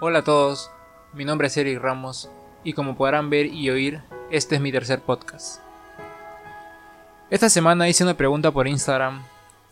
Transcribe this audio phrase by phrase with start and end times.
[0.00, 0.72] Hola a todos,
[1.12, 2.28] mi nombre es Eric Ramos
[2.64, 5.60] y como podrán ver y oír, este es mi tercer podcast.
[7.30, 9.22] Esta semana hice una pregunta por Instagram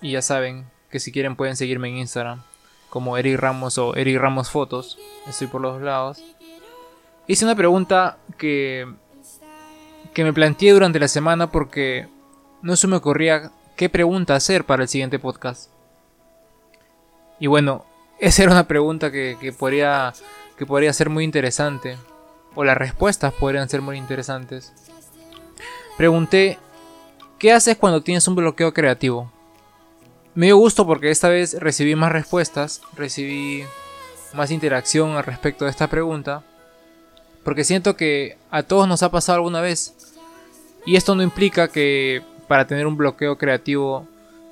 [0.00, 2.42] y ya saben que si quieren pueden seguirme en Instagram
[2.88, 4.96] como Eric Ramos o Eric Ramos Fotos,
[5.26, 6.22] estoy por los lados.
[7.26, 8.86] Hice una pregunta que
[10.14, 12.06] que me planteé durante la semana porque
[12.62, 15.68] no se me ocurría qué pregunta hacer para el siguiente podcast.
[17.40, 17.84] Y bueno,
[18.22, 20.12] esa era una pregunta que, podría,
[20.56, 21.98] que podría ser muy interesante.
[22.54, 24.72] O las respuestas podrían ser muy interesantes.
[25.96, 26.56] Pregunté,
[27.38, 29.32] ¿qué haces cuando tienes un bloqueo creativo?
[30.34, 33.64] Me dio gusto porque esta vez recibí más respuestas, recibí
[34.34, 36.44] más interacción al respecto de esta pregunta.
[37.42, 40.14] Porque siento que a todos nos ha pasado alguna vez.
[40.86, 44.06] Y esto no implica que para tener un bloqueo creativo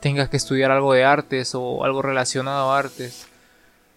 [0.00, 3.28] tengas que estudiar algo de artes o algo relacionado a artes.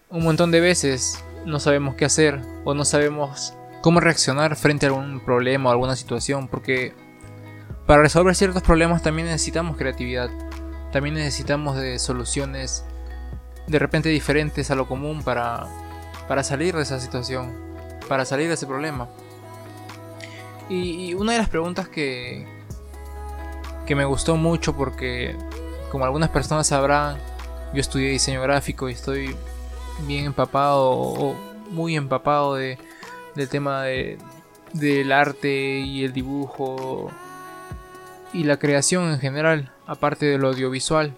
[0.08, 4.90] Un montón de veces no sabemos qué hacer o no sabemos cómo reaccionar frente a
[4.90, 6.94] algún problema o alguna situación porque
[7.86, 10.30] para resolver ciertos problemas también necesitamos creatividad.
[10.92, 12.84] También necesitamos de soluciones
[13.66, 15.66] de repente diferentes a lo común para,
[16.28, 17.52] para salir de esa situación,
[18.08, 19.08] para salir de ese problema.
[20.68, 22.46] Y, una de las preguntas que,
[23.86, 25.36] que me gustó mucho porque,
[25.90, 27.18] como algunas personas sabrán,
[27.74, 29.36] yo estudié diseño gráfico y estoy
[30.06, 31.34] bien empapado o
[31.70, 32.78] muy empapado de,
[33.34, 34.18] del tema de,
[34.72, 37.10] del arte y el dibujo
[38.32, 41.16] y la creación en general, aparte de lo audiovisual.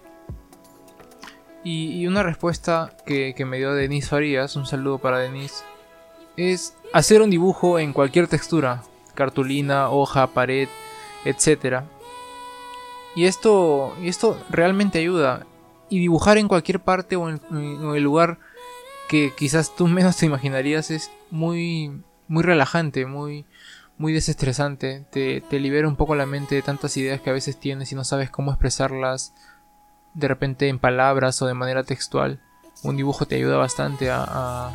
[1.63, 5.63] Y, una respuesta que, me dio Denise Farías, un saludo para Denise,
[6.37, 8.83] es hacer un dibujo en cualquier textura,
[9.13, 10.69] cartulina, hoja, pared,
[11.25, 11.81] etc.
[13.15, 15.45] Y esto, esto realmente ayuda.
[15.89, 18.39] Y dibujar en cualquier parte o en, el lugar
[19.09, 23.45] que quizás tú menos te imaginarías es muy, muy relajante, muy,
[23.97, 25.05] muy desestresante.
[25.11, 27.95] Te, te, libera un poco la mente de tantas ideas que a veces tienes y
[27.95, 29.33] no sabes cómo expresarlas
[30.13, 32.39] de repente en palabras o de manera textual.
[32.83, 34.71] Un dibujo te ayuda bastante a,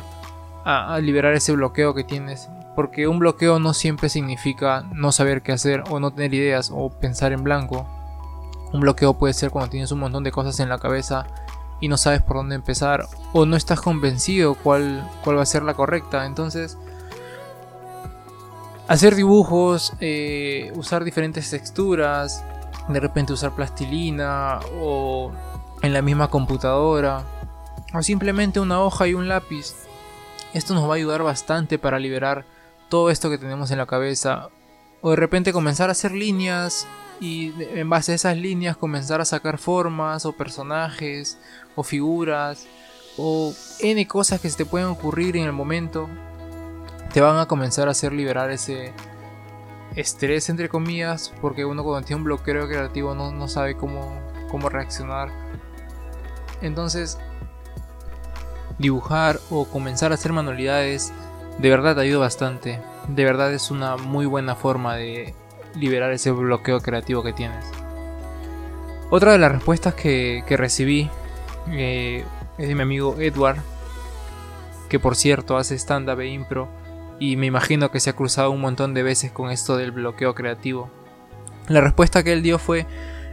[0.63, 5.53] a liberar ese bloqueo que tienes porque un bloqueo no siempre significa no saber qué
[5.53, 7.87] hacer o no tener ideas o pensar en blanco.
[8.73, 11.25] Un bloqueo puede ser cuando tienes un montón de cosas en la cabeza
[11.85, 15.61] y no sabes por dónde empezar o no estás convencido cuál, cuál va a ser
[15.61, 16.25] la correcta.
[16.25, 16.79] Entonces,
[18.87, 22.43] hacer dibujos, eh, usar diferentes texturas,
[22.87, 25.31] de repente usar plastilina o
[25.83, 27.23] en la misma computadora
[27.93, 29.75] o simplemente una hoja y un lápiz.
[30.55, 32.45] Esto nos va a ayudar bastante para liberar
[32.89, 34.49] todo esto que tenemos en la cabeza.
[35.01, 36.87] O de repente comenzar a hacer líneas
[37.19, 41.37] y en base a esas líneas comenzar a sacar formas o personajes
[41.75, 42.67] o figuras
[43.17, 46.09] o n cosas que se te pueden ocurrir en el momento
[47.13, 48.93] te van a comenzar a hacer liberar ese
[49.95, 54.67] estrés entre comillas porque uno cuando tiene un bloqueo creativo no, no sabe cómo, cómo
[54.67, 55.29] reaccionar
[56.61, 57.17] entonces
[58.77, 61.13] dibujar o comenzar a hacer manualidades
[61.57, 62.81] de verdad ayuda bastante.
[63.07, 65.33] De verdad es una muy buena forma de
[65.75, 67.65] liberar ese bloqueo creativo que tienes.
[69.09, 71.09] Otra de las respuestas que, recibí
[71.71, 72.25] eh,
[72.57, 73.57] es de mi amigo Edward,
[74.89, 76.67] que por cierto hace stand-up e impro,
[77.19, 80.35] y me imagino que se ha cruzado un montón de veces con esto del bloqueo
[80.35, 80.89] creativo.
[81.67, 82.85] La respuesta que él dio fue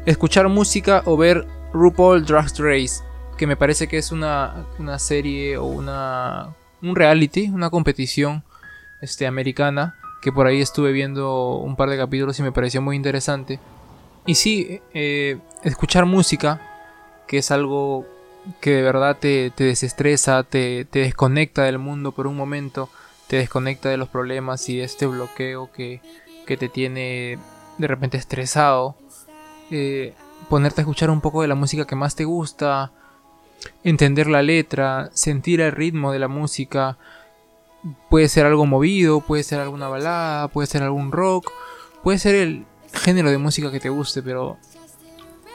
[0.07, 3.03] escuchar música o ver RuPaul Drag Race,
[3.37, 8.45] que me parece que es una, una serie o una un reality, una competición
[9.01, 12.97] este, americana, que por ahí estuve viendo un par de capítulos y me pareció muy
[12.97, 13.59] interesante.
[14.25, 16.61] Y sí, eh, escuchar música,
[17.27, 18.07] que es algo
[18.61, 22.89] que de verdad te, desestresa, te, desconecta del mundo por un momento,
[23.27, 26.01] te desconecta de los problemas y este bloqueo que,
[26.47, 27.39] que te tiene
[27.79, 28.95] de repente estresado.
[29.73, 30.15] Eh,
[30.49, 32.93] ponerte a escuchar un poco de la música que más te gusta,
[33.83, 36.97] entender la letra, sentir el ritmo de la música.
[38.09, 41.51] Puede ser algo movido, puede ser alguna balada, puede ser algún rock,
[42.03, 44.59] puede ser el género de música que te guste, pero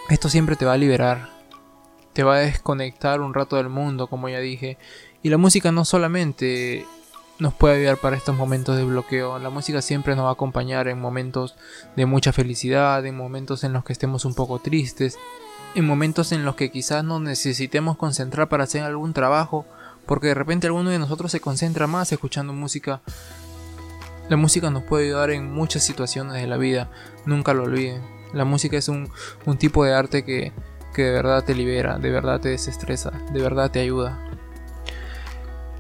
[0.09, 1.29] esto siempre te va a liberar.
[2.13, 4.77] Te va a desconectar un rato del mundo, como ya dije.
[5.21, 6.85] Y la música no solamente
[7.39, 9.37] nos puede ayudar para estos momentos de bloqueo.
[9.39, 11.55] La música siempre nos va a acompañar en momentos
[11.95, 15.17] de mucha felicidad, en momentos en los que estemos un poco tristes,
[15.75, 19.65] en momentos en los que quizás nos necesitemos concentrar para hacer algún trabajo,
[20.07, 23.01] porque de repente alguno de nosotros se concentra más escuchando música.
[24.29, 26.89] La música nos puede ayudar en muchas situaciones de la vida,
[27.25, 28.01] nunca lo olviden.
[28.33, 29.09] La música es un,
[29.57, 30.51] tipo de arte que,
[30.93, 34.19] que de verdad te libera, de verdad te desestresa, de verdad te ayuda.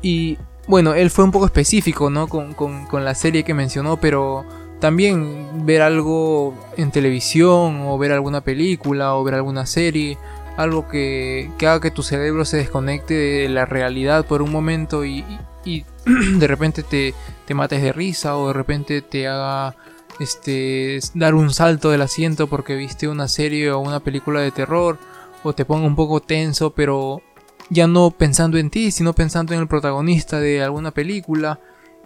[0.01, 0.37] Y
[0.67, 2.27] bueno, él fue un poco específico, ¿no?
[2.27, 4.45] Con, con, la serie que mencionó, pero
[4.79, 10.17] también ver algo en televisión o ver alguna película o ver alguna serie,
[10.57, 15.05] algo que, que haga que tu cerebro se desconecte de la realidad por un momento
[15.05, 15.23] y,
[15.63, 17.13] y de repente te,
[17.45, 19.75] te mates de risa o de repente te haga
[20.19, 24.97] este dar un salto del asiento porque viste una serie o una película de terror
[25.43, 27.21] o te ponga un poco tenso pero
[27.69, 31.59] ya no pensando en ti sino pensando en el protagonista de alguna película.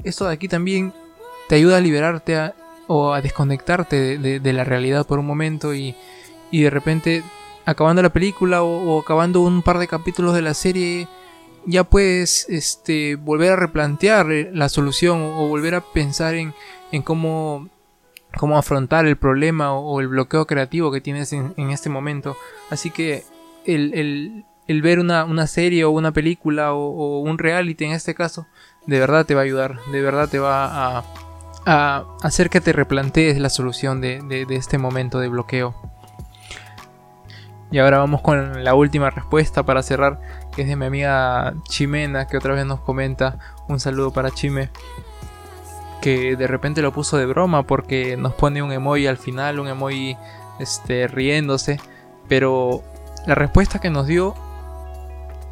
[0.03, 0.93] Esto de aquí también
[1.47, 2.51] te ayuda a liberarte
[2.87, 5.95] o a desconectarte de, la realidad por un momento y,
[6.49, 7.23] y de repente
[7.65, 11.07] acabando la película o, acabando un par de capítulos de la serie
[11.65, 16.55] ya puedes este, volver a replantear la solución o volver a pensar en,
[16.91, 17.69] en cómo
[18.37, 22.37] cómo afrontar el problema o, el bloqueo creativo que tienes en, este momento.
[22.69, 23.23] Así que
[23.65, 28.47] el, ver una, serie o una película o, un reality en este caso,
[28.87, 33.37] de verdad te va a ayudar, de verdad te va a, hacer que te replantees
[33.37, 35.90] la solución de, de este momento de bloqueo.
[37.71, 40.19] Y ahora vamos con la última respuesta para cerrar,
[40.53, 43.39] que es de mi amiga Chimena, que otra vez nos comenta.
[43.69, 44.69] Un saludo para Chime
[46.01, 49.67] que de repente lo puso de broma porque nos pone un emoji al final, un
[49.67, 50.17] emoji
[50.59, 51.79] este, riéndose.
[52.27, 52.83] Pero
[53.27, 54.33] la respuesta que nos dio,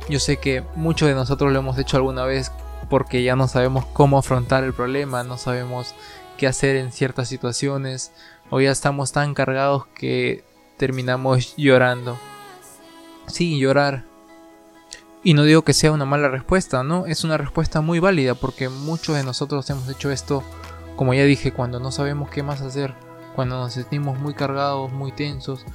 [0.10, 2.52] yo sé que muchos de nosotros lo hemos hecho alguna vez
[2.90, 5.94] porque ya no sabemos cómo afrontar el problema, no sabemos
[6.38, 8.12] qué hacer en ciertas situaciones
[8.50, 10.44] o ya estamos tan cargados que
[10.80, 12.18] terminamos llorando.
[13.28, 14.10] Sí, llorar
[15.24, 17.06] y no digo que sea una mala respuesta, ¿no?
[17.06, 20.44] Es una respuesta muy válida porque muchos de nosotros hemos hecho esto,
[20.96, 22.96] como ya dije, cuando no sabemos qué más hacer,
[23.36, 25.66] cuando nos sentimos muy cargados, muy tensos,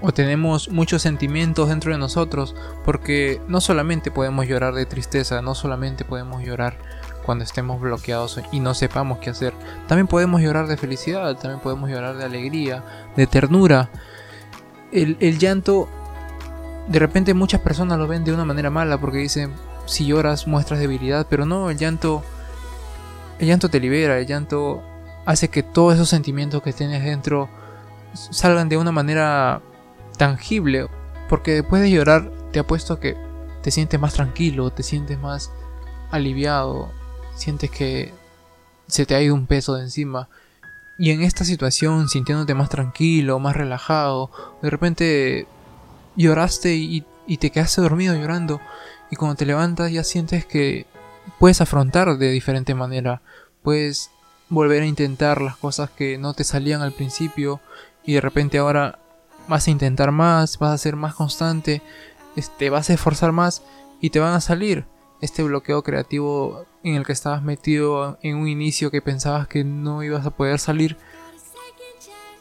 [0.00, 2.54] o tenemos muchos sentimientos dentro de nosotros,
[2.84, 6.78] porque no solamente podemos llorar de tristeza, no solamente podemos llorar
[7.26, 9.52] cuando estemos bloqueados y no sepamos qué hacer,
[9.88, 12.84] también podemos llorar de felicidad, también podemos llorar de alegría,
[13.16, 13.90] de ternura.
[14.92, 15.88] El, el llanto
[16.88, 19.52] de repente muchas personas lo ven de una manera mala porque dicen,
[19.86, 22.22] si lloras muestras debilidad, pero no, el llanto,
[23.38, 24.82] el llanto te libera, el llanto
[25.24, 27.48] hace que todos esos sentimientos que tienes dentro
[28.14, 29.60] salgan de una manera
[30.16, 30.88] tangible,
[31.28, 33.16] porque después de llorar te apuesto que
[33.62, 35.50] te sientes más tranquilo, te sientes más
[36.10, 36.90] aliviado,
[37.36, 38.12] sientes que
[38.88, 40.28] se te ha ido un peso de encima.
[40.98, 44.30] Y en esta situación, sintiéndote más tranquilo, más relajado,
[44.62, 45.46] de repente
[46.16, 47.04] lloraste y,
[47.38, 48.60] te quedaste dormido llorando
[49.10, 50.86] y cuando te levantas ya sientes que
[51.38, 53.20] puedes afrontar de diferente manera,
[53.62, 54.10] puedes
[54.48, 57.60] volver a intentar las cosas que no te salían al principio
[58.04, 58.98] y de repente ahora
[59.48, 61.82] vas a intentar más, vas a ser más constante,
[62.34, 63.62] te este, vas a esforzar más
[64.00, 64.86] y te van a salir
[65.20, 70.04] este bloqueo creativo en el que estabas metido en un inicio que pensabas que no
[70.04, 70.96] ibas a poder salir,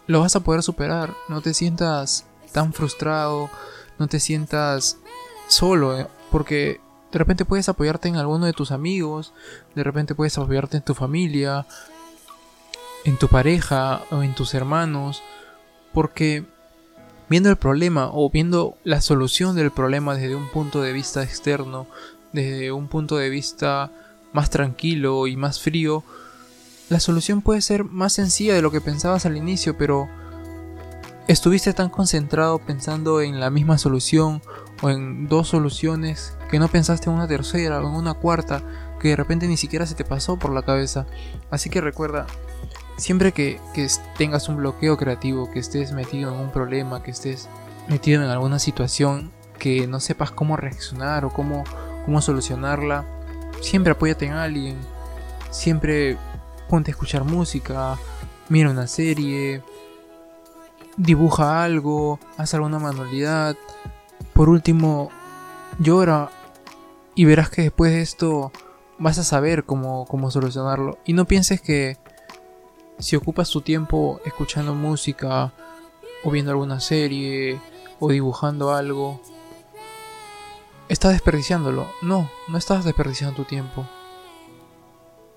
[0.06, 3.50] lo vas a poder superar, no te sientas tan frustrado,
[3.98, 5.00] no te sientas
[5.48, 6.80] solo, eh, porque
[7.12, 9.34] de repente puedes apoyarte en alguno de tus amigos,
[9.74, 11.66] de repente puedes apoyarte en tu familia,
[13.04, 15.24] en tu pareja o en tus hermanos,
[15.92, 16.46] porque
[17.30, 21.88] viendo el problema o viendo la solución del problema desde un punto de vista externo,
[22.32, 23.90] desde un punto de vista
[24.36, 26.04] más tranquilo y más frío,
[26.90, 30.08] la solución puede ser más sencilla de lo que pensabas al inicio, pero
[31.28, 34.44] Estuviste tan concentrado pensando en la misma solución
[34.84, 38.62] o en dos soluciones que no pensaste en una tercera o en una cuarta
[39.00, 41.08] que de repente ni siquiera se te pasó por la cabeza.
[41.50, 42.28] Así que recuerda,
[42.98, 43.60] siempre que,
[44.20, 47.50] tengas un bloqueo creativo, que estés metido en un problema, que estés
[47.88, 51.64] metido en alguna situación que no sepas cómo reaccionar o cómo,
[52.06, 53.04] cómo solucionarla,
[53.62, 54.78] siempre apóyate en alguien,
[55.50, 56.18] siempre
[56.70, 57.98] ponte a escuchar música,
[58.50, 59.62] mira una serie,
[60.98, 63.56] dibuja algo, haz alguna manualidad.
[64.34, 65.10] Por último,
[65.80, 66.30] llora
[67.16, 68.52] y verás que después de esto
[68.98, 70.98] vas a saber cómo, cómo solucionarlo.
[71.06, 71.98] Y no pienses que
[73.00, 75.54] si ocupas tu tiempo escuchando música
[76.24, 77.60] o viendo alguna serie
[78.00, 79.22] o dibujando algo,
[80.90, 81.88] estás desperdiciándolo.
[82.02, 83.88] No, no estás desperdiciando tu tiempo.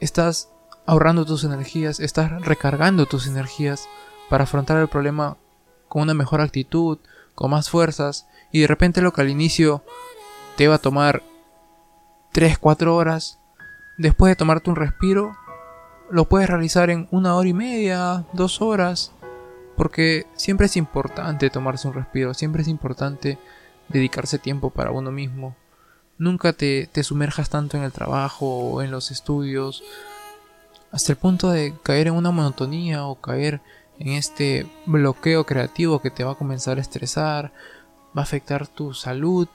[0.01, 0.51] Estás
[0.87, 3.89] ahorrando tus energías, estás recargando tus energías
[4.29, 5.37] para afrontar el problema
[5.89, 6.99] con una mejor actitud,
[7.35, 9.83] con más fuerzas, y de repente lo que al inicio
[10.57, 11.23] te va a tomar
[12.33, 13.39] 3-4 horas,
[13.97, 15.37] después de tomarte un respiro,
[16.11, 19.13] lo puedes realizar en una hora y media, dos horas,
[19.77, 23.39] porque siempre es importante tomarse un respiro, siempre es importante
[23.89, 25.57] dedicarse tiempo para uno mismo,
[26.19, 29.85] Nunca te, te sumerjas tanto en el trabajo o en los estudios
[30.91, 33.61] hasta el punto de caer en una monotonía o caer
[34.01, 37.53] en este bloqueo creativo que te va a comenzar a estresar,
[38.17, 39.49] va a afectar tu salud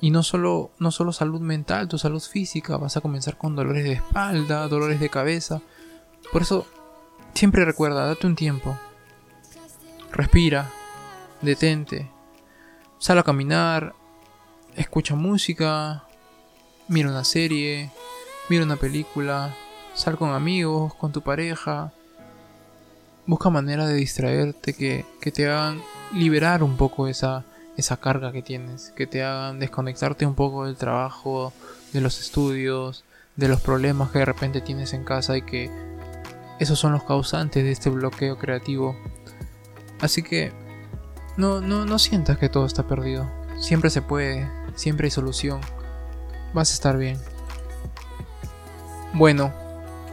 [0.00, 3.84] y no solo, no solo salud mental, tu salud física, vas a comenzar con dolores
[3.84, 5.60] de espalda, dolores de cabeza.
[6.32, 6.66] Por eso,
[7.34, 8.76] siempre recuerda, date un tiempo.
[10.10, 10.68] Respira,
[11.42, 12.10] detente,
[13.02, 13.96] sal a caminar,
[14.76, 16.04] escucha música,
[16.86, 17.90] mira una serie,
[18.48, 19.52] mira una película,
[19.92, 21.92] sal con amigos, con tu pareja.
[23.26, 25.82] Busca maneras de distraerte que, que te hagan
[26.14, 27.44] liberar un poco esa,
[27.76, 31.52] esa carga que tienes, que te hagan desconectarte un poco del trabajo,
[31.92, 33.02] de los estudios,
[33.34, 35.72] de los problemas que de repente tienes en casa y que
[36.60, 38.94] esos son los causantes de este bloqueo creativo.
[40.00, 40.61] Así que
[41.36, 43.30] no, no, no sientas que todo está perdido.
[43.58, 45.60] Siempre se puede, siempre hay solución.
[46.52, 47.18] Vas a estar bien.
[49.14, 49.52] Bueno,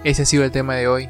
[0.03, 1.09] ese ha sido el tema de hoy.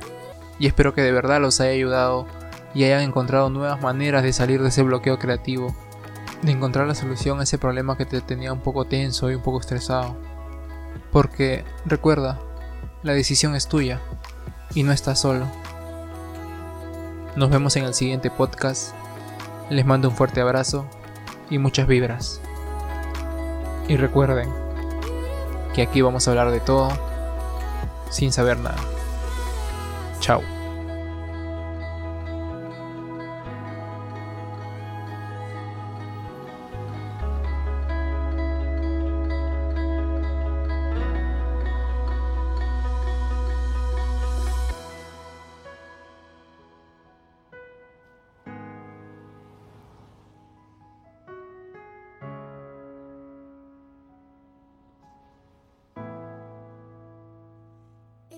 [0.59, 2.27] Y espero que de verdad los haya ayudado
[2.73, 5.75] y hayan encontrado nuevas maneras de salir de ese bloqueo creativo
[6.41, 9.41] de encontrar la solución a ese problema que te tenía un poco tenso y un
[9.41, 10.15] poco estresado.
[11.11, 12.39] Porque recuerda,
[13.03, 13.99] la decisión es tuya
[14.73, 15.45] y no estás solo.
[17.35, 18.93] Nos vemos en el siguiente podcast.
[19.69, 20.85] Les mando un fuerte abrazo
[21.49, 22.41] y muchas vibras.
[23.87, 24.49] Y recuerden
[25.73, 26.89] que aquí vamos a hablar de todo
[28.09, 28.77] sin saber nada.
[30.19, 30.41] Chao.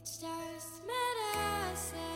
[0.02, 2.11] It just medicine.